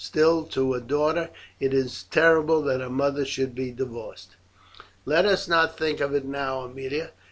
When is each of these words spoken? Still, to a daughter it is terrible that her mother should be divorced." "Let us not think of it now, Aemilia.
Still, 0.03 0.45
to 0.45 0.73
a 0.73 0.81
daughter 0.81 1.29
it 1.59 1.75
is 1.75 2.05
terrible 2.09 2.63
that 2.63 2.81
her 2.81 2.89
mother 2.89 3.23
should 3.23 3.53
be 3.53 3.69
divorced." 3.69 4.35
"Let 5.05 5.27
us 5.27 5.47
not 5.47 5.77
think 5.77 5.99
of 5.99 6.15
it 6.15 6.25
now, 6.25 6.65
Aemilia. 6.65 7.11